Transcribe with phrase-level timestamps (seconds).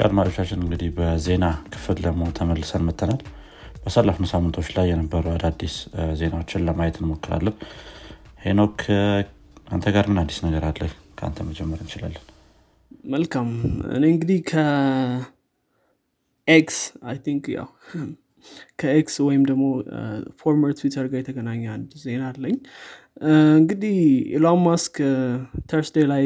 [0.00, 3.20] አድማጮቻችን እንግዲህ በዜና ክፍል ደግሞ ተመልሰን መተናል
[3.82, 5.74] ባሳለፍነው ሳምንቶች ላይ የነበሩ አዳዲስ
[6.20, 7.56] ዜናዎችን ለማየት እንሞክራለን።
[8.44, 8.78] ሄኖክ
[9.68, 10.80] አንተ ጋር ምን አዲስ ነገር አለ?
[11.18, 12.24] ከአንተ መጀመር እንችላለን።
[13.12, 13.48] መልካም።
[13.96, 15.28] እኔ እንግዲህ ከኤክስ
[17.08, 17.68] I think ያው
[18.80, 19.64] ከኤክስ ወይም ደግሞ
[20.40, 22.56] former ትዊተር ጋር የተገናኘ አንድ ዜና አለኝ።
[23.58, 23.96] እንግዲህ
[24.36, 24.96] ኢሎን ማስክ
[25.70, 26.24] Thursday ላይ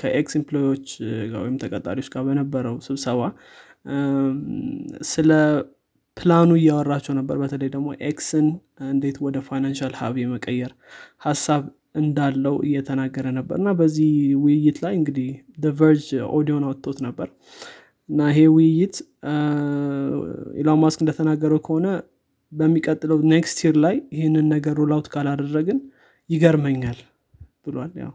[0.00, 0.86] ከኤክስ employee ኦች
[1.38, 3.20] ወይም ተቀጣሪዎች ጋር በነበረው ስብሰባ
[5.10, 5.30] ስለ
[6.16, 8.46] ፕላኑ እያወራቸው ነበር። በተለይ ደግሞ ኤክስን
[8.88, 10.72] እንዴት ወደ financial hub የመቀየር
[11.26, 11.62] ሀሳብ
[12.00, 14.10] እንዳለው እየተናገረ ነበር። እና በዚህ
[14.42, 15.28] ውይይት ላይ እንግዲህ
[15.80, 16.06] ቨርጅ
[16.36, 17.28] ኦዲዮን አውጥቶት ነበር
[18.10, 18.96] እና ይሄ ውይይት
[20.60, 21.86] ኢሎን ማስክ እንደተናገረው ከሆነ
[22.52, 25.78] በሚቀጥለው next year ላይ ይህንን ነገር roll out ካላደረግን
[26.30, 26.98] ይገርመኛል
[27.64, 28.12] ብሏል። ያው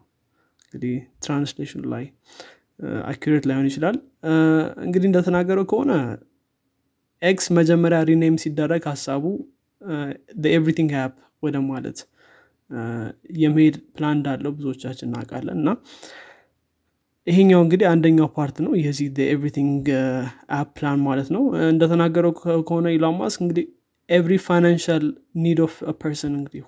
[0.66, 2.06] እንግዲህ translation ኡ ላይ
[3.10, 3.98] accurate ላይሆን ይችላል።
[4.86, 5.92] እንግዲህ እንደተናገረው ከሆነ
[7.22, 9.24] ኤክስ መጀመሪያ rename ሲደረግ ሀሳቡ
[10.52, 12.00] everything app ወደ ማለት
[13.40, 15.70] የመሄድ ፕላን እንዳለው ብዙዎቻችን እናውቃለን። እና
[17.28, 19.86] ይሄኛው እንግዲህ አንደኛው part ነው። የዚህ everything
[20.58, 22.32] app plan ማለት ነው። እንደተናገረው
[22.68, 23.66] ከሆነ ኢሎን ማስክ እንግዲህ
[24.10, 25.06] every financial
[25.44, 26.64] need of person እንግዲህ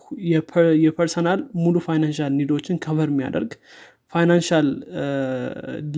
[0.86, 3.52] የ personal ሙሉ financial need ኦችን cover የሚያደርግ
[4.14, 4.68] financial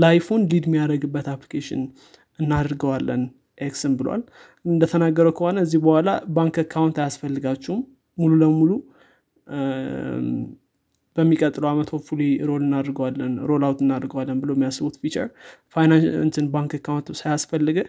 [0.03, 1.81] life ኡን lead የሚያደርግበት application
[2.39, 3.23] እናድርገዋለን
[3.61, 4.21] ኤክስን ብሏል።
[4.65, 7.79] እንደተናገረው ከሆነ እዚህ በኋላ bank account አያስፈልጋችሁም
[8.17, 8.71] ሙሉ ለሙሉ
[11.19, 15.27] በሚቀጥለው አመት hopefully roll እናድርገዋለን roll out እናድርገዋለን ብሎ የሚያስቡት feature
[15.75, 17.79] finance ን bank account ሳያስፈልገ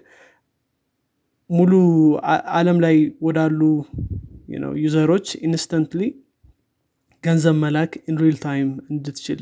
[1.51, 1.73] ሙሉ
[2.59, 3.61] አለም ላይ ወዳሉ
[4.83, 6.03] user ኦች instantly
[7.25, 9.41] ገንዘብ መላክ in real time እንድትችል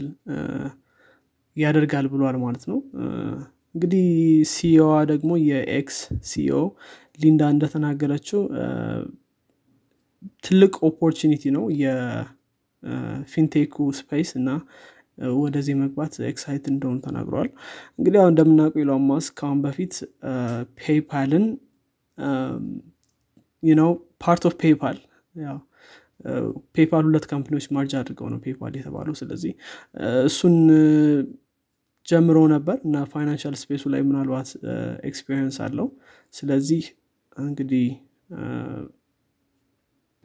[1.57, 2.79] ያደርጋል ብሏል ማለት ነው።
[3.75, 4.07] እንግዲህ
[4.53, 5.99] CEO ዋ ደግሞ የኤክስ
[6.31, 6.59] CEO
[7.23, 8.41] ሊንዳ እንደተናገረችው
[10.45, 11.65] ትልቅ opportunity ነው
[12.83, 14.51] የ fintech ኡ space እና
[15.37, 17.49] ወደዚህ መግባት excite እንደሆኑ ተናግረዋል።
[17.99, 19.95] እንግዲህ አሁን እንደምናውቀው ኢሎን ማስክ ከአሁን በፊት
[20.81, 21.47] ፔይፓልን
[23.63, 23.91] ነው
[24.23, 24.99] part of ፔይፓል
[25.35, 25.59] ያው
[27.05, 29.53] ሁለት company ዎች merge አድርገው ነው ፔፓል የተባሉ ስለዚህ
[30.27, 30.57] እሱን
[32.09, 34.49] ጀምሮ ነበር እና financial space ኡ ላይ ምናልባት
[35.09, 35.89] experience አለው።
[36.35, 36.83] ስለዚህ
[37.43, 37.87] እንግዲህ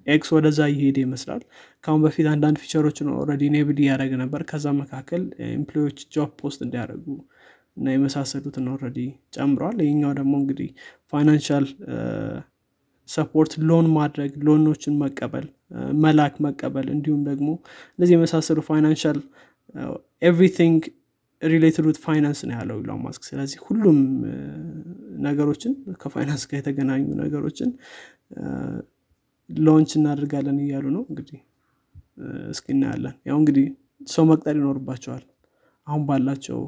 [0.07, 1.41] ኤክስ ወደዛ እየሄደ ይመስላል።
[1.83, 6.61] ከአሁን በፊት አንዳንድ feature ኦችን already enable እያደረገ ነበር። ከዛ መካከል employer ኦች job post
[6.65, 7.05] እንዲያደርጉ
[7.77, 8.97] እና የመሳሰሉትን already
[9.35, 10.69] ጨምረዋል ይህኛው ደግሞ እንግዲህ
[11.13, 11.65] financial
[13.09, 15.47] support loan ማድረግ loan ኦችን መቀበል
[16.03, 17.47] መላክ መቀበል እንዲሁም ደግሞ
[17.95, 19.17] እነዚህ የመሳሰሉ financial
[20.21, 20.81] everything
[21.41, 23.97] related with finance ነው ያለው ኢሎን ማስክ ስለዚህ ሁሉም
[25.25, 27.69] ነገሮችን ከፋይናንስ ጋር የተገናኙ ነገሮችን
[29.61, 31.39] launch እናደርጋለን እያሉ ነው። እንግዲህ
[32.51, 33.65] እስኪ እናያለን። ያው እንግዲህ
[34.07, 35.23] ሰው መቅጠር ይኖርባቸዋል።
[35.87, 36.59] አሁን ባላቸው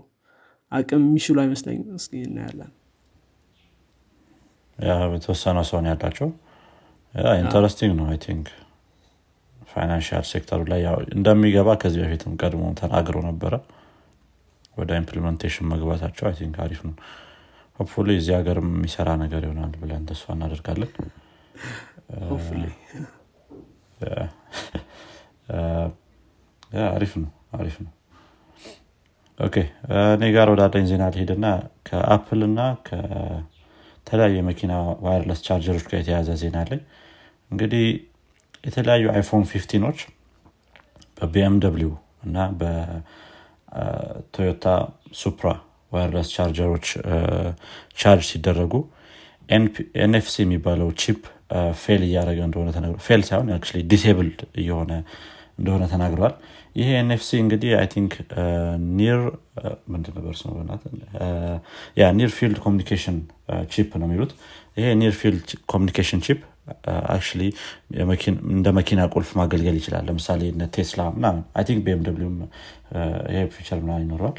[0.72, 2.72] አቅም የሚችሉ አይመስለኝም። እስኪ እናያለን።
[5.16, 6.30] የተወሰነ ሰውን ያላቸው
[7.40, 8.48] interesting ነው I think
[9.68, 10.82] financial sector ኡ ላይ
[11.16, 13.54] እንደሚገባ ከዚህ በፊትም ቀድሞ ተናግሮ ነበረ።
[14.78, 16.96] ወደ implementation መግባታቸው I think አሪፍ ነው።
[17.80, 20.92] hopefully እዚህ ሀገር የሚሰራ ነገር ይሆናል ብለን ተስፋ እናደርጋለን
[26.90, 27.92] አሪፍ ነው አሪፍ ነው
[29.40, 29.56] okay
[30.16, 31.46] እኔ ጋር ወደ አንደኛ ዜና ልሄድና
[31.88, 34.74] ከአፕል እና ከተለያዩ የመኪና
[35.06, 36.82] wireless charger ኦች ጋር የተያያዘ ዜና አለኝ
[37.52, 37.86] እንግዲህ
[38.68, 40.00] የተለያዩ አይፎን fifteen ኦች
[41.18, 41.94] በ BMW
[42.28, 44.66] እና በቶዮታ
[45.22, 45.48] ሱፕራ
[45.92, 46.88] wireless charger ኦች
[48.02, 48.74] charge ሲደረጉ
[50.04, 51.24] NFC የሚባለው chip
[51.82, 53.50] fail እያደረገ እንደሆነ ተነግሮ fail ሳይሆን
[53.94, 54.92] disabled እየሆነ
[55.60, 56.34] እንደሆነ ተናግረዋል
[56.76, 58.14] ይሄ NFC እንግዲህ I think
[58.98, 59.20] near
[59.94, 60.56] ምንድነበር ስሙ
[61.98, 63.18] yeah near field communication
[63.74, 64.32] chip ነው የሚሉት።
[64.78, 66.42] ይሄ near field communication chip
[67.14, 67.42] actually
[68.54, 70.42] እንደ መኪና ቁልፍ ማገልገል ይችላል። ለምሳሌ
[70.76, 72.38] ቴስላ ምናምን I think BMW ም
[73.32, 74.36] ይሄ feature ምናምን ይኖረዋል።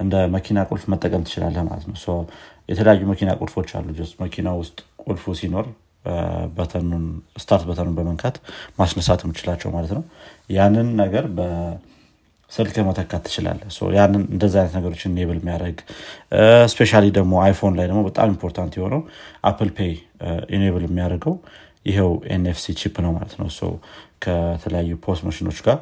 [0.00, 2.18] እንደ መኪና ቁልፍ መጠቀም ትችላለህ ማለት ነው።
[2.68, 3.88] የተለያዩ መኪና ቁልፎች አሉ።
[4.24, 5.66] መኪና ውስጥ ቁልፉ ሲኖር
[7.38, 8.36] start button ኑን በመንካት
[8.78, 10.02] ማስነሳት የምችላቸው ማለት ነው።
[10.50, 13.60] ያንን ነገር በስልክ መተካት ትችላለህ
[13.98, 15.78] ያንን እንደዚ አይነት ነገሮችን enable የሚያደርግ
[16.72, 19.02] especially ደግሞ አይፎን ላይ ደግሞ በጣም important የሆነው
[19.50, 19.92] አፕል ፔይ
[20.56, 21.36] enable የሚያደርገው
[21.86, 23.48] ይኸው NFC chip ነው ማለት ነው።
[24.24, 25.78] ከተለያዩ POS machine ኖች ጋር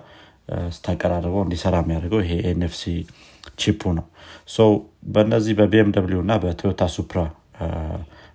[0.75, 2.83] ስታቀራርበው እንዲሰራ የሚያደርገው ይሄ NFC
[3.61, 4.05] chip ኡ ነው።
[5.15, 7.19] በእነዚህ በ BMW እና በቶዮታ ሱፕራ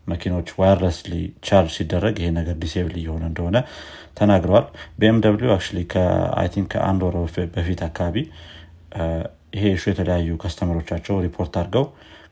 [0.07, 1.13] መኪኖች wirelessly
[1.47, 3.57] charge ሲደረግ ይሄ ነገር disable እየሆነ እንደሆነ
[4.19, 4.65] ተናግረዋል።
[4.99, 5.51] BMW
[6.55, 7.15] think ከአንድ ወር
[7.55, 8.15] በፊት አካባቢ
[9.55, 11.85] ይሄ issue የተለያዩ customer ኦቻቸው report አድርገው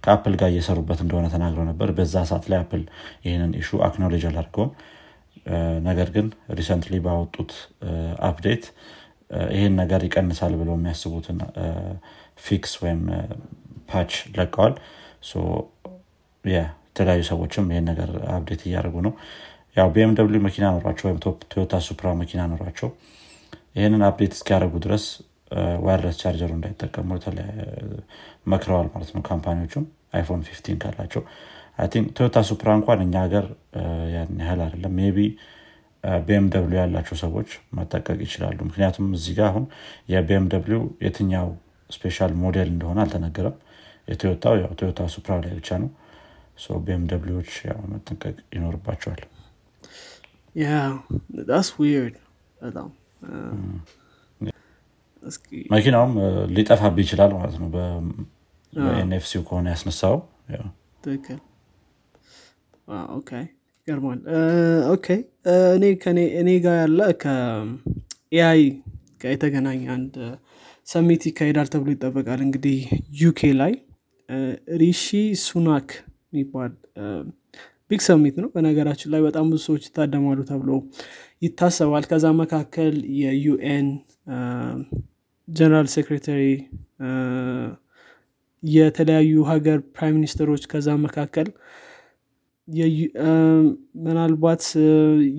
[0.04, 2.84] ከአፕል ጋር እየሰሩበት እንደሆነ ተናግረው ነበር። በዛ ሰዓት ላይ አፕል
[3.26, 4.72] ይህንን issue acknowledge አላድርገውም
[5.88, 6.28] ነገር ግን
[6.60, 7.52] recently ባወጡት
[8.30, 8.66] update
[9.56, 11.40] ይህን ነገር ይቀንሳል ብለው የሚያስቡትን
[12.40, 13.02] fix ወይም
[13.92, 14.74] patch ለቀዋል
[17.00, 19.14] የተለያዩ ሰዎችም ይህን ነገር update እያደረጉ ነው።
[19.78, 21.20] ያው BMW መኪና ኖሯቸው ወይም
[21.52, 22.90] ቶዮታ ሱፕራ መኪና ኖሯቸው
[23.76, 25.06] ይህንን update እስኪያደርጉ ድረስ
[25.86, 27.08] wireless charger ኡ እንዳይጠቀሙ
[28.54, 29.86] መክረዋል ማለት ነው company ዎቹም።
[30.16, 31.24] አይፎን fifteen ካላቸው
[32.18, 33.46] ቶዮታ ሱፕራ እንኳን እኛ ሀገር
[34.16, 35.28] ያን ያህል አይደለም። ቢ
[36.24, 39.66] BMW ያላቸው ሰዎች መጠንቀቅ ይችላሉ። ምክንያቱም እዚህ ጋር አሁን
[40.14, 41.48] የ BMW የትኛው
[41.90, 43.58] special model እንደሆነ አልተነገረም።
[44.08, 45.90] የቶዮታው ያው ቶዮታ ሱፕራ ላይ ብቻ ነው
[46.80, 47.52] BMW ዎች
[47.92, 49.22] መጠንቀቅ ይኖርባቸዋል።
[52.62, 52.90] በጣም
[55.72, 56.14] መኪናውም
[56.56, 57.70] ሊጠፋብህ ይችላል ማለት ነው።
[58.74, 60.16] በ NFC ው ከሆነ ያስነሳው።
[61.04, 61.40] ትክክል.
[63.88, 64.20] ይገርማል
[65.76, 65.84] እኔ
[66.42, 68.62] እኔ ጋር ያለ ከ AI
[69.22, 70.16] ጋር የተገናኘ አንድ
[70.88, 72.78] summit ይካሄዳል ተብሎ ይጠበቃል እንግዲህ
[73.22, 73.74] UK ላይ።
[74.80, 75.06] ሪሺ
[75.44, 75.90] ሱናክ
[76.34, 76.72] የሚባል
[77.92, 80.72] big summit ነው። በነገራችን ላይ በጣም ብዙ ሰዎች ይታደማሉ ተብሎ
[81.42, 83.88] ይታሰባል። ከዛ መካከል የ UN
[85.48, 86.42] general secretary
[88.64, 91.48] የተለያዩ ሀገር prime minister ኦች ከዛ መካከል
[94.04, 94.64] ምናልባት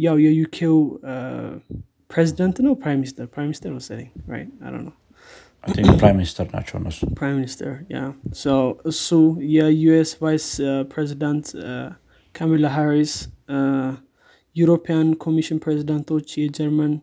[0.05, 0.77] ያው የ UK ው
[2.11, 2.73] ፕሬዚደንት ነው?
[2.81, 4.09] prime minister prime minister መሰለኝ
[5.65, 8.01] prime minister ናቸው እነሱ prime minister yeah
[8.93, 9.09] እሱ
[9.55, 10.47] የ US vice
[10.93, 11.47] president
[12.35, 13.15] ካሚላ ሃሪስ
[14.57, 16.95] European Commission ፕሬዚዳንቶች የጀርመን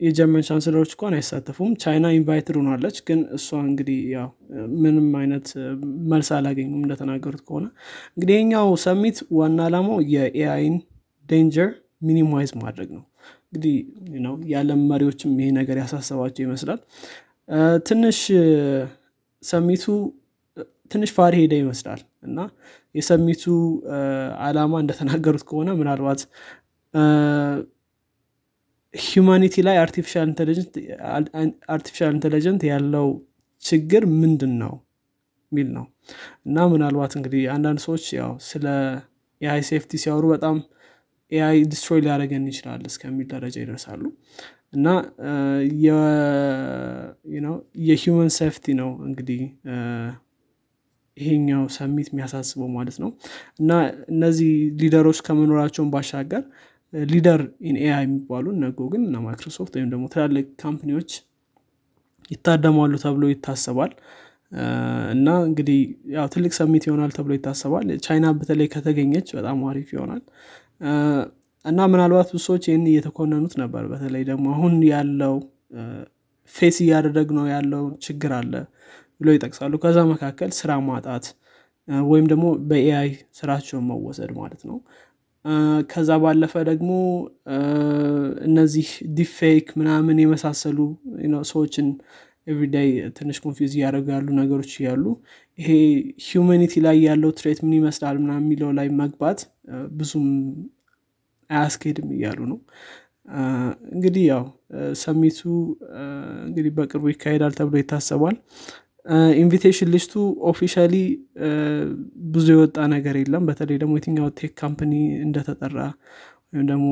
[0.00, 4.28] የጀርመን ቻንስለሮች እንኳን አይሳተፉም ቻይና invited ሆናለች ግን እሷ እንግዲህ ያው
[4.80, 5.46] ምንም አይነት
[6.12, 7.66] መልስ አላገኙም እንደተናገሩት ከሆነ።
[8.16, 10.76] እንግዲህ የኛው summit ዋና ዓላማው የ AI ን
[11.26, 11.70] danger
[12.08, 13.04] minimize ማድረግ ነው
[13.56, 13.76] እንግዲህ
[14.24, 16.80] ነው የዓለም መሪዎችም ይሄ ነገር ያሳሰባቸው ይመስላል።
[17.88, 18.18] ትንሽ
[19.42, 19.84] summit ኡ
[20.90, 22.38] ትንሽ ፋሪ ሄደ ይመስላል። እና
[22.94, 23.44] የ summit ኡ
[24.46, 26.20] አላማ እንደተናገሩት ከሆነ ምናልባት
[28.94, 30.28] humanity ላይ artificial
[32.12, 33.08] intelligent ያለው
[33.62, 34.74] ችግር ምንድን ነው
[35.52, 35.84] የሚል ነው።
[36.46, 38.66] እና ምናልባት እንግዲህ አንዳንድ ሰዎች ያው ስለ
[39.40, 40.56] AI safety ሲያወሩ በጣም
[41.32, 44.02] AI destroy ሊያደርገን ይችላል እስከሚል ደረጃ ይደርሳሉ።
[44.72, 44.86] እና
[47.86, 49.40] የ human safety ነው እንግዲህ
[51.16, 53.10] ይሄኛው summit የሚያሳስበው ማለት ነው።
[53.60, 53.70] እና
[54.12, 54.50] እነዚህ
[54.80, 56.42] leader ኦች ከመኖራቸውን ባሻገር
[56.92, 61.10] leader in AI የሚባሉ እነ ጉግል እና ማይክሮሶፍት ወይም ደግሞ ትላልቅ company ዎች
[62.30, 63.92] ይታደማሉ ተብሎ ይታሰባል።
[65.14, 65.78] እና እንግዲህ
[66.14, 70.22] ያው ትልቅ summit ይሆናል ተብሎ ይታሰባል። ቻይና በተለይ ከተገኘች በጣም አሪፍ ይሆናል
[71.64, 75.34] እና ምናልባት ብዙ ሰዎች ይህን እየተኮነኑት ነበር። በተለይ ደግሞ አሁን ያለው
[76.52, 78.52] face እያደረግን ነው ያለው ችግር አለ
[79.20, 81.26] ብሎ ይጠቅሳሉ። ከዛ መካከል ስራ ማጣት
[82.08, 84.78] ወይም ደግሞ በ AI ስራቸውን መወሰድ ማለት ነው።
[85.90, 86.90] ከዛ ባለፈ ደግሞ
[88.48, 88.88] እነዚህ
[89.18, 90.78] deepfake ምናምን የመሳሰሉ
[91.50, 91.88] ሰዎችን
[92.46, 95.04] everyday ትንሽ confuse እያደረጉ ያሉ ነገሮች እያሉ
[95.58, 95.68] ይሄ
[96.24, 99.38] humanity ላይ ያለው threat ምን ይመስላል ምናምን የሚለው ላይ መግባት
[99.92, 100.26] ብዙም
[101.50, 102.58] አያስኬድም እያሉ ነው።
[103.94, 104.44] እንግዲህ ያው
[105.02, 105.38] summit ኡ
[106.44, 108.36] እንግዲህ በቅርቡ ይካሄዳል ተብሎ ይታሰባል።
[109.40, 110.12] invitation list
[110.50, 110.94] ኡ officially
[112.32, 114.92] ብዙ የወጣ ነገር የለም። በተለይ ደግሞ የትኛው tech company
[115.26, 115.78] እንደተጠራ
[116.48, 116.86] ወይም ደግሞ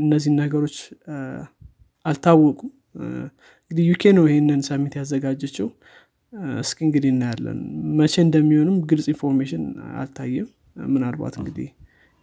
[0.00, 0.76] እነዚህን ነገሮች
[2.04, 2.70] አልታወቁም።
[3.62, 5.68] እንግዲህ UK ነው ይህንን summit ያዘጋጀችው
[6.60, 7.58] እስኪ እንግዲህ እናያለን።
[7.98, 9.64] መቼ እንደሚሆንም ግልጽ information
[10.00, 10.48] አልታየም።
[10.90, 11.68] ምናልባት እንግዲህ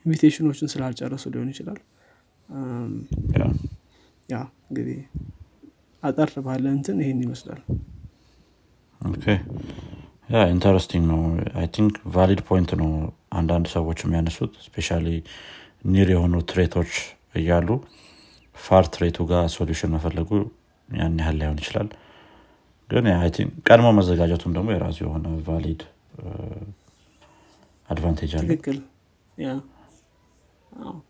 [0.06, 1.80] invitation ኦችን ስላልጨረሱ ሊሆን ይችላል።
[4.30, 4.38] yeah
[4.70, 5.00] እንግዲህ
[6.04, 7.62] አጠር ባለ እንትን ይሄን ይመስላል።
[10.30, 11.20] yeah interesting ነው።
[11.60, 12.90] I think valid point ነው
[13.38, 14.90] አንዳንድ ሰዎች የሚያነሱት። especially
[15.88, 16.92] near የሆኑ threat ኦች
[17.36, 17.70] እያሉ
[18.58, 20.30] far threat ኡ ጋር solution መፈለጉ
[20.90, 21.90] ያን ያህል ላይሆን ይችላል
[22.90, 23.06] ግን
[23.68, 25.82] ቀድሞ መዘጋጀቱም ደግሞ የራሱ የሆነ valid
[27.90, 28.78] advantage አለ ትክክል።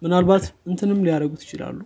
[0.01, 1.77] ምናልባት እንትንም ሊያደረጉት ይችላሉ።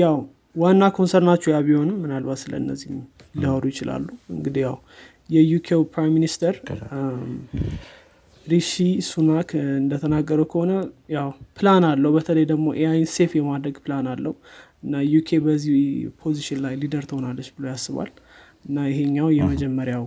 [0.00, 0.16] ያው
[0.56, 2.90] ዋና concern ኣቸው ያ ቢሆንም ምናልባት ስለነዚህ
[3.38, 4.04] ሊያወሩ ይችላሉ።
[4.34, 4.76] እንግዲህ ያው
[5.30, 6.54] የ UK ው prime minister
[8.46, 8.72] ሪሺ
[9.08, 10.72] ሱናክ እንደተናገረው ከሆነ
[11.14, 11.28] ያው
[11.58, 14.34] ፕላን አለው። በተለይ ደግሞ AI ን safe የማድረግ ፕላን አለው።
[14.84, 15.78] እና UK በዚህ
[16.22, 18.10] position ላይ leader ትሆናለች ብሎ ያስባል
[18.64, 20.04] እና ይሄኛው የመጀመሪያው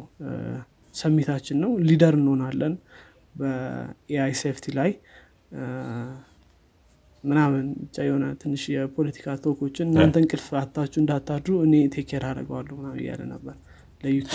[0.96, 2.74] summit ኣችን ነው። leader እንሆናለን
[3.36, 4.92] በ AI safety ላይ።
[7.24, 12.76] ምናምን ብቻ የሆነ ትንሽ የፖለቲካ talk ኦችን እናንተ እንቅልፍ አታችሁ እንዳታድሩ እኔ take care አደርገዋለሁ
[12.80, 13.56] ምናምን እያለ ነበር
[14.04, 14.32] ለ UK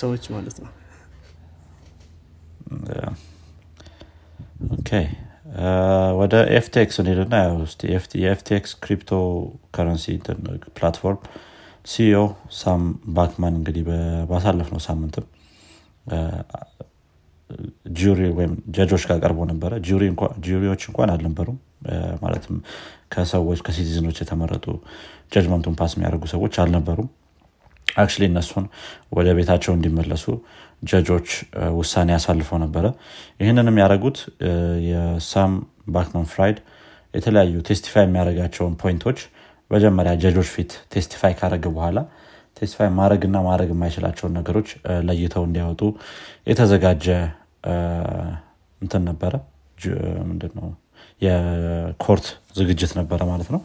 [0.00, 0.70] ሰዎች ማለት ነው።
[4.74, 4.90] okay
[6.20, 7.34] ወደ FTX እንሄድና
[8.20, 9.10] የ FTX
[9.74, 10.06] cryptocurrency
[10.76, 11.18] platform
[11.86, 12.20] CEO
[12.52, 13.84] ሳም ባንክማን እንግዲህ
[14.30, 15.24] ባሳለፍነው ሳምንትም
[17.96, 19.72] ጁሪ ወይም ጀጆች ጋር ቀርቦ ነበረ።
[20.46, 21.58] jury ዎች እንኳን አልነበሩም።
[22.22, 22.56] ማለትም
[23.12, 24.66] ከሰዎች ከ citizen ኦች የተመረጡ
[25.32, 27.08] judgment ኡን pass የሚያደርጉ ሰዎች አልነበሩም
[27.96, 28.64] actually እነሱን
[29.12, 30.24] ወደ ቤታቸው እንዲመለሱ
[30.82, 31.28] judge ኦች
[31.78, 32.84] ውሳኔ አሳልፈው ነበረ።
[33.40, 34.18] ይህንንም ያደረጉት
[34.88, 35.52] የሳም
[35.88, 36.58] ባንክመን ፍሪድ
[37.14, 39.18] የተለያዩ testify የሚያደርጋቸውን point ኦች
[39.70, 41.98] መጀመሪያ judge ኦች ፊት testify ካደረገ በኋላ
[42.56, 44.68] testify ማድረግና ማድረግ የማይችላቸውን ነገሮች
[45.08, 45.82] ለይተው እንዲያወጡ
[46.50, 47.06] የተዘጋጀ
[48.80, 49.32] እንትን ነበረ።
[50.26, 50.66] ምንድነው?
[51.22, 52.26] የ court
[52.58, 53.60] ዝግጅት ነበረ ማለት ነው።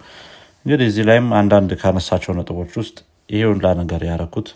[0.65, 2.97] እንግዲህ እዚህ ላይም አንዳንድ ካነሳቸው ነጥቦች ውስጥ
[3.29, 4.47] ይሄ ሁላ ነገር ያረኩት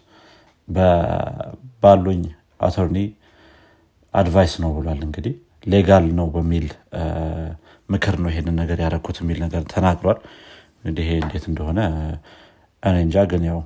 [1.84, 2.22] ባለኝ
[2.60, 2.98] attorney
[4.14, 5.34] advice ነው ብሏል። እንግዲህ
[5.66, 6.68] legal ነው በሚል
[7.90, 10.20] ምክር ነው ይሄንን ነገር ያረኩት የሚል ነገር ተናግሯል።
[10.80, 11.80] እንግዲህ እንዴት እንደሆነ
[12.84, 13.60] እኔ እንጃ። ግን ያው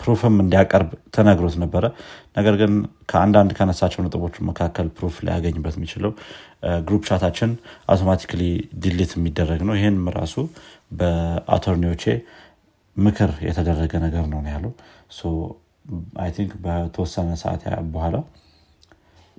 [0.00, 1.84] proof ም እንዲያቀርብ ተነግሮት ነበረ።
[2.36, 2.72] ነገር ግን
[3.10, 6.12] ከአንዳንድ ካነሳቸው ነጥቦች መካከል proof ሊያገኝበት የሚችለው
[6.86, 7.50] group chat ኣችን
[7.88, 8.42] automatically
[8.84, 10.36] delete የሚደረግ ነው። ይህም ራሱ
[11.00, 12.04] በ attorney ዎቼ
[12.96, 14.72] ምክር የተደረገ ነገር ነው ያለው።
[16.36, 17.62] think በተወሰነ ሰዓት
[17.94, 18.16] በኋላ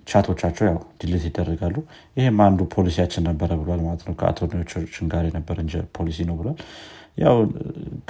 [0.08, 1.76] chat ኦቻቸው ያው delete ይደረጋሉ።
[2.18, 5.58] ይህም አንዱ ፖሊሲያችን ነበረ ብሏል ማለት ነው። ከ attorney ዎችን ጋር የነበረ
[5.98, 6.58] ፖሊሲ ነው ብሏል።
[7.18, 7.36] ያው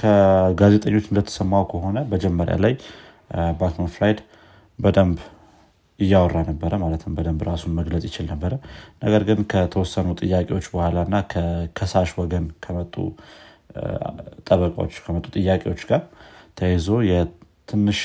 [0.02, 2.74] ከጋዜጠኞች እንደተሰማው ከሆነ መጀመሪያ ላይ
[3.60, 4.20] ባንክመን ፍሪድ
[4.80, 5.18] በደንብ
[6.00, 8.54] እያወራ ነበረ ማለትም በደንብ ራሱን መግለጽ ይችል ነበረ።
[9.04, 12.96] ነገር ግን ከተወሰኑ ጥያቄዎች በኋላ እና ከከሳሽ ወገን ከመጡ
[14.48, 16.02] ጠበቃዎች ከመጡ ጥያቄዎች ጋር
[16.60, 18.00] ተይዞ የትንሽ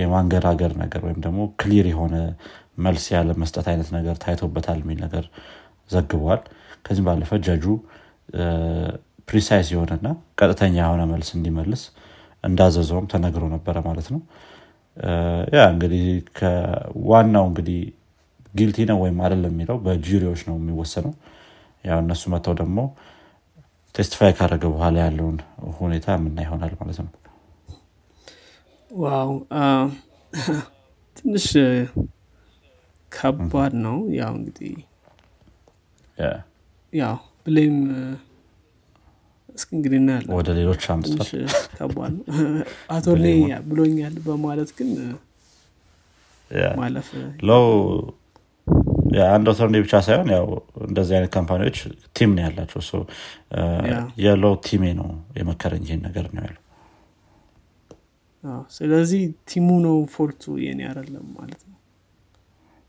[0.00, 2.14] የማንገራገር ነገር ወይም ደግሞ clear የሆነ
[2.78, 5.24] መልስ ያለ መስጠት አይነት ነገር ታይቶበታል የሚል ነገር
[5.90, 6.40] ዘግበዋል
[6.86, 7.64] ከዚህም ባለፈ judge
[9.28, 10.06] ኡ precise የሆነና
[10.40, 11.82] ቀጥተኛ የሆነ መልስ እንዲመልስ
[12.44, 14.20] እንዳዘዘውም ተነግሮ ነበረ ማለት ነው።
[15.54, 16.04] ያ እንግዲህ
[17.10, 17.78] ዋናው እንግዲህ
[18.54, 21.14] guilty ነው ወይም አይደለም የሚለው በ jury ዎች ነው የሚወሰነው።
[21.84, 22.78] ያው እነሱ መጥተው ደግሞ
[23.94, 25.36] ቴስቲፋይ ካደረገ በኋላ ያለውን
[25.76, 27.10] ሁኔታ የምና ይሆናል ማለት ነው?
[28.90, 29.30] ዋው!
[31.16, 31.46] ትንሽ
[33.12, 34.72] ከባድ ነው። ያው እንግዲህ
[36.92, 37.76] ያው ብሌም
[39.48, 41.30] እስኪ እንግዲህ እናያለን። ወደ ሌሎች አምስቷል
[41.76, 42.24] ከባድ ነው።
[42.96, 43.26] አቶርኔ
[43.68, 44.90] ብሎኛል በማለት ግን
[46.78, 47.08] ማለፍ
[47.48, 47.66] ለው
[49.28, 50.46] አንድ attorney ብቻ ሳይሆን ያው
[50.86, 51.78] እንደዚህ አይነት company ዎች
[52.16, 52.80] team ነው ያላቸው።
[54.24, 56.60] ያለው team ኤ ነው የመከረኝ ይሄን ነገር ነው ያለው።
[58.70, 61.76] ስለዚህ team ኡ ነው fault ኡ የኔ አይደለም ማለት ነው?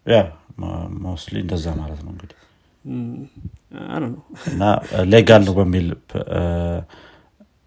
[0.05, 0.17] yeah
[1.05, 2.39] mostly እንደዛ ማለት ነው እንግዲህ።
[4.49, 4.63] እና
[5.13, 5.87] legal ነው በሚል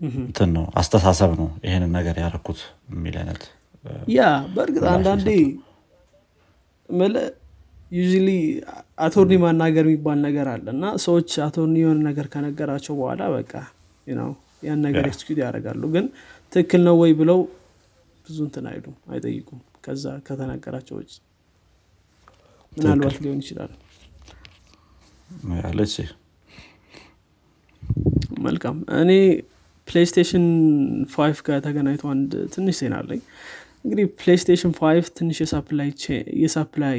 [0.01, 2.61] እንትን ነው አስተሳሰብ ነው ይህንን ነገር ያደረኩት
[2.93, 3.43] የሚል አይነት
[4.11, 4.21] yeah
[4.55, 5.29] በእርግጥ አንዳንዴ
[7.91, 8.31] usually
[9.05, 13.53] attorney ማናገር የሚባል ነገር አለ እና ሰዎች attorney የሆነ ነገር ከነገራቸው በኋላ በቃ
[14.07, 14.31] ነው
[14.63, 16.07] ያን ነገር execute ያደርጋሉ። ግን
[16.53, 17.41] ትክክል ነው ወይ ብለው
[18.27, 21.13] ብዙ እንትን አይሉም አይጠይቁም። ከዛ ከተናገራቸው ውጭ
[22.73, 23.73] ምናልባት ሊሆን ይችላል።
[25.61, 25.95] ያለች
[28.45, 29.13] መልካም። እኔ
[29.89, 30.45] PlayStation
[31.15, 33.21] Five ጋር ተገናኝቶ አንድ ትንሽ ዜና አለኝ።
[33.85, 35.39] እንግዲህ PlayStation Five ትንሽ
[36.43, 36.99] የ supply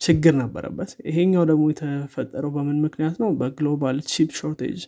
[0.00, 3.30] ችግር ነበረበት። ይሄኛው ደግሞ የተፈጠረው በምን ምክንያት ነው?
[3.40, 4.80] በ global chip shortage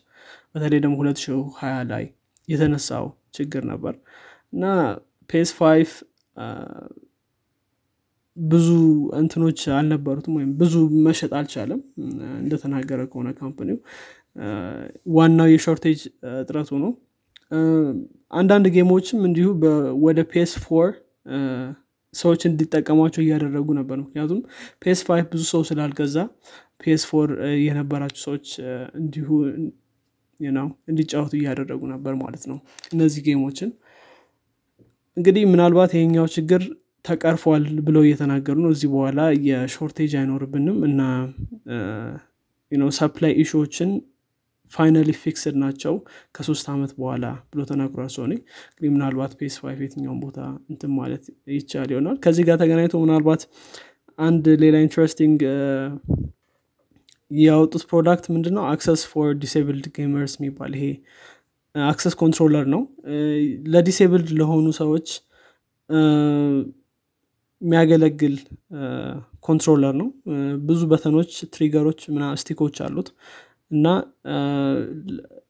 [0.53, 2.05] በተለይ ደግሞ 2020 ላይ
[2.49, 3.95] የተነሳው ችግር ነበር።
[4.53, 4.65] እና
[5.31, 5.91] PS Five
[8.37, 8.67] ብዙ
[9.19, 10.75] እንትኖች አልነበሩትም ወይም ብዙ
[11.07, 11.81] መሸጥ አልቻለም።
[12.43, 13.79] እንደተናገረ ከሆነ company ው
[15.15, 16.01] ዋናው የ shortage
[16.35, 16.93] እጥረቱ ነው።
[18.33, 19.49] አንዳንድ game ኦችም እንዲሁ
[20.05, 20.89] ወደ PS Four
[22.15, 24.41] ሰዎች እንዲጠቀሟቸው እያደረጉ ነበር። ምክንያቱም
[24.83, 26.17] PS Five ብዙ ሰው ስላልገዛ
[26.83, 27.31] PS Four
[27.65, 28.47] የነበራቸው ሰዎች
[29.01, 29.29] እንዲሁ
[30.41, 32.59] ነው እንዲጫወቱ እያደረጉ ነበር ማለት ነው
[32.93, 33.71] እነዚህ game ኦችን።
[35.17, 36.63] እንግዲህ ምናልባት ይሄኛው ችግር
[37.05, 41.01] ተቀርፏል ብለው እየተናገሩ ነው። ከዚህ በኋላ የ shortage አይኖርብንም እና
[42.99, 43.91] supply issue ዎችን
[44.73, 45.95] finally fixed ናቸው
[46.35, 48.33] ከሶስት ዓመት በኋላ ብሎ ተናግሯል ሶኒ።
[48.71, 50.39] እንግዲህ ምናልባት PS Five የትኛውን ቦታ
[50.73, 53.43] እንትን ማለት ይቻል ይሆናል። ከዚህ ጋር ተገናኝቶ ምናልባት
[54.19, 55.39] አንድ ሌላ interesting
[57.31, 58.63] ያወጡት product ምንድነው?
[58.73, 60.85] access for disabled gamers የሚባል ይሄ
[61.75, 62.83] Access controller ነው።
[63.73, 65.09] ለ disabled ለሆኑ ሰዎች
[67.63, 68.35] የሚያገለግል
[69.47, 70.09] controller ነው።
[70.69, 73.09] ብዙ button ኦች trigger ኦች ምናም stick ኦች አሉት
[73.71, 73.87] እና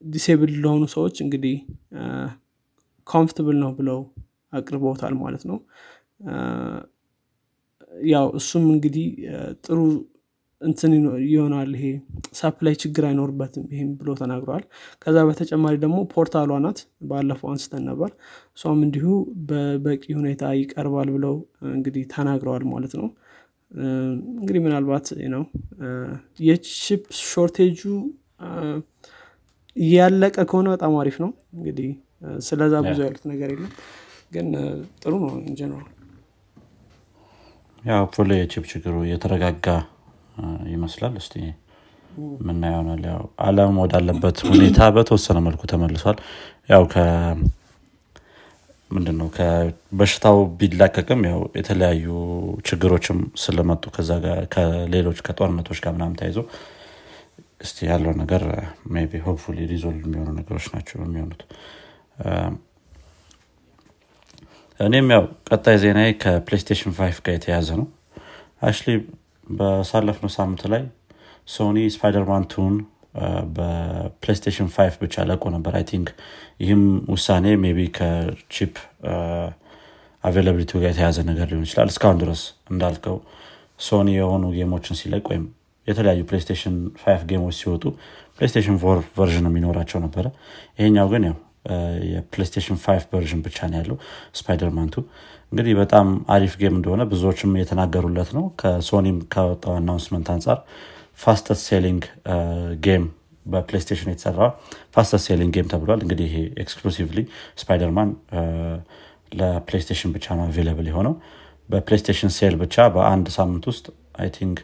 [0.08, 1.56] disabled ለሆኑ ሰዎች እንግዲህ
[3.06, 4.00] comfortable ነው ብለው
[4.52, 5.58] አቅርበውታል ማለት ነው።
[8.08, 9.06] ያው እሱም እንግዲህ
[9.64, 9.78] ጥሩ
[10.60, 10.92] እንትን
[11.28, 11.84] ይሆናል ይሄ
[12.38, 14.64] supply ችግር አይኖርበትም ይህም ብሎ ተናግረዋል
[15.02, 16.78] ከዛ በተጨማሪ ደግሞ portal ኧሏ ናት
[17.10, 18.10] ባለፈው አንስተን ነበር።
[18.56, 19.06] እሷም እንዲሁ
[19.50, 21.36] በበቂ ሁኔታ ይቀርባል ብለው
[21.72, 23.08] እንግዲህ ተናግረዋል ማለት ነው
[23.70, 25.42] እንግዲህ ምናልባት ነው
[26.40, 27.80] የ chip shortage ኡ
[29.76, 31.90] እያለቀ ከሆነ በጣም አሪፍ ነው። እንግዲህ
[32.46, 33.72] ስለዛ ብዙ ያሉት ነገር የለም።
[34.32, 34.48] ግን
[35.02, 35.86] ጥሩ ነው in general
[37.82, 39.66] ያው ፖሎ የ chip ችግሩ የተረጋጋ
[40.72, 41.34] ይመስላል። እስቲ
[42.46, 46.16] ምን ይሆናል ያው አለም ወዳለበት ሁኔታ በተወሰነ መልኩ ተመልሷል።
[46.70, 46.84] ያው
[48.90, 49.28] ምንድነው?
[49.92, 52.06] በሽታው ቢላቀቅም ያው የተለያዩ
[52.68, 53.82] ችግሮችም ስለመጡ
[54.54, 56.38] ከሌሎች ከጦርነቶች ጋር ምናም ተይዞ
[57.60, 58.42] እስቲ ያለው ነገር
[59.06, 61.40] ቢ hopefully resolve የሚሆኑ ነገሮች ናቸው የሚሆኑት።
[64.80, 67.86] እኔም ያው ቀጣይ ዜና ከፕሌስቴሽን five ጋር የተያዘ ነው።
[68.62, 68.90] አሽሊ
[69.50, 70.82] በሳለፍነው ሳምንት ላይ
[71.48, 72.74] ሶኒ ስፓይደርማን two ን
[73.56, 76.08] በፕሌስቴሽን five ብቻ ለቆ ነበር። I think
[76.60, 77.46] ይህም ውሳኔ
[77.76, 78.74] ቢ ከ chip
[80.24, 82.40] availability ጋር የተያዘ ነገር ሊሆን ይችላል እስካሁን ድረስ
[82.72, 83.16] እንዳልከው።
[83.80, 85.44] ሶኒ የሆኑ game ኦችን ሲለቅ ወይም
[85.86, 87.84] የተለያዩ ፕሌስቴሽን five game ኦች ሲወጡ
[88.38, 90.26] ፕሌስቴሽን four version የሚኖራቸው ነበረ።
[90.78, 91.36] ይሄኛው ግን ያው
[92.10, 93.96] የፕሌስቴሽን five version ብቻ ነው ያለው
[94.38, 94.94] ስፓይደርማን two
[95.52, 100.58] እንግዲህ በጣም አሪፍ game እንደሆነ ብዙዎችም የተናገሩለት ነው። ከሶኒም ከወጣው announcement አንጻር
[101.18, 102.02] fastest selling
[102.86, 103.04] game
[103.46, 104.40] በፕሌስቴሽን የተሰራ
[104.94, 107.18] fastest selling game ተብሏል። እንግዲህ ይሄ exclusively
[107.60, 108.10] ስፓይደርማን
[109.40, 111.14] ለፕሌስቴሽን ብቻ ነው available የሆነው።
[111.68, 113.86] በፕሌስቴሽን sale ብቻ በአንድ ሳምንት ውስጥ
[114.22, 114.58] I think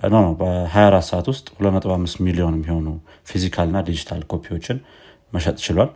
[0.00, 2.86] no በ24 ሰዓት ውስጥ 25 ሚሊዮን የሚሆኑ
[3.30, 4.78] physical እና digital copy ዎችን
[5.32, 5.90] መሸጥ ችሏል።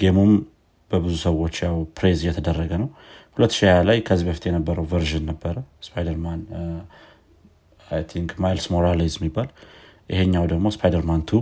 [0.00, 0.32] game ኡም
[0.90, 2.88] በብዙ ሰዎች ያው praise እየተደረገ ነው።
[3.36, 6.40] 2020 ላይ ከዚህ በፊት የነበረው version ነበረ ስፓይደርማን
[8.10, 9.48] think ማይልስ ሞራሌዝ የሚባል።
[10.10, 11.40] ይሄኛው ደግሞ ስፓይደርማን two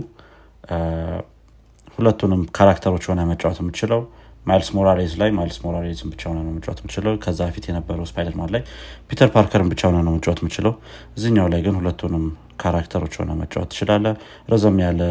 [1.97, 4.01] ሁለቱንም character ኦች ሆነ መጫወት የምችለው
[4.45, 8.61] ማይልስ ሞራሌዝ ላይ ማይልስ ሞራሌዝን ብቻ ሆነ ነው መጫወት የምችለው ከዛ በፊት የነበረው ስፓይደርማን ላይ
[9.09, 10.73] ፒተር ፓርከርን ብቻ ሆነ ነው መጫወት የምችለው
[11.17, 12.25] እዚኛው ላይ ግን ሁለቱንም
[12.61, 14.05] character ኦች ሆነ መጫወት ትችላለህ
[14.53, 15.01] ረዘም ያለ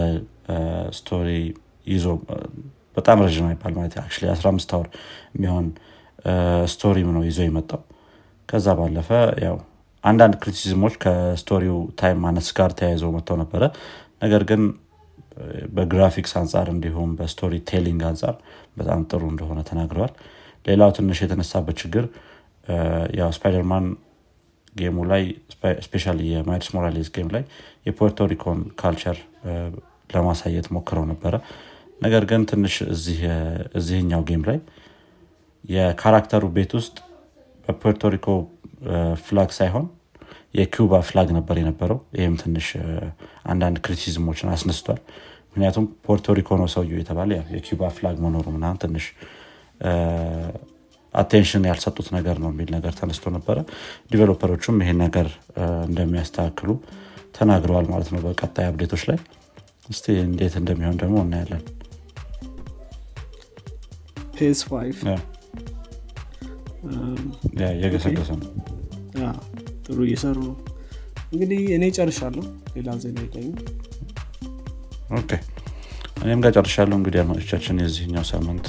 [0.99, 1.29] story
[1.87, 2.07] ይዞ
[2.97, 4.05] በጣም ረዥም አይባል ማለት አ
[4.37, 4.89] 15 hour
[5.37, 5.67] የሚሆን
[6.73, 7.83] story ም ነው ይዞ የመጣው።
[8.49, 9.11] ከዛ ባለፈ
[9.47, 9.57] ያው
[10.07, 13.63] አንዳንድ criticism ኦች ከ story ው time ማነስ ጋር ተያይዘው መጥተው ነበረ።
[14.23, 14.63] ነገር ግን
[15.77, 18.35] በግራፊክስ አንጻር እንዲሁም በ story telling አንጻር
[18.79, 20.13] በጣም ጥሩ እንደሆነ ተናግረዋል።
[20.65, 22.05] ሌላው ትንሽ የተነሳበት ችግር
[23.19, 23.85] ያው ስፓይደርማን
[24.75, 25.23] game ኡ ላይ
[25.87, 27.43] especially የማይልስ ሞራሌስ game ላይ
[27.87, 29.19] የፖርቶሪኮን culture
[30.15, 31.35] ለማሳየት ሞክረው ነበረ።
[32.01, 32.75] ነገር ግን ትንሽ
[33.79, 34.59] እዚህኛው game ላይ
[35.65, 36.97] የ character ኡ ቤት ውስጥ
[37.67, 38.27] በፖርቶሪኮ
[39.25, 39.87] flag ሳይሆን
[40.57, 42.67] የኪውባ flag ነበር የነበረው። ይህም ትንሽ
[43.47, 45.01] አንዳንድ criticism ኦችን አስነስቷል።
[45.49, 49.07] ምክንያቱም ፖርቶሪኮ ነው ሰውየው የተባለ። የኪውባ flag መኖሩ ምናምን ትንሽ
[51.15, 53.59] attention ያልሰጡት ነገር ነው የሚል ነገር ተነስቶ ነበረ።
[54.11, 55.29] developer ኦቹም ይሄን ነገር
[55.89, 56.71] እንደሚያስተካክሉ
[57.35, 59.19] ተናግረዋል ማለት ነው በቀጣይ update ኦች ላይ።
[59.89, 61.65] እስቲ እንዴት እንደሚሆን ደግሞ እናያለን።
[64.71, 64.99] five
[67.83, 68.51] የገሰገሰ ነው
[69.87, 70.55] ጥሩ እየሰሩ ነው
[71.33, 72.45] እንግዲህ እኔ ጨርሻለሁ።
[72.75, 73.19] ሌላ ዜና
[75.17, 75.31] okay።
[76.23, 78.67] እኔም ጋር ጨርሻለሁ እንግዲህ አድማጮቻችን የዚህኛው ሳምንት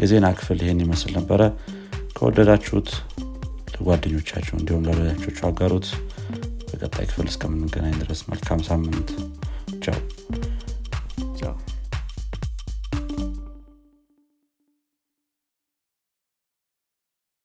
[0.00, 1.42] የዜና ክፍል ይሄን ይመስል ነበረ።
[2.16, 2.90] ከወደዳችሁት
[3.74, 5.86] ለጓደኞቻችሁ እንዲሁም ለወዳጆቻችሁ አጋሩት።
[6.68, 9.10] በቀጣይ ክፍል እስከምንገናኝ ድረስ መልካም ሳምንት።
[9.84, 9.98] ቻው